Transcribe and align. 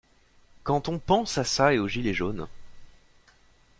Quand 0.63 0.89
on 0.89 0.97
pense 0.97 1.37
à 1.37 1.43
ça 1.43 1.75
et 1.75 1.77
aux 1.77 1.87
gilets 1.87 2.15
jaunes. 2.15 2.47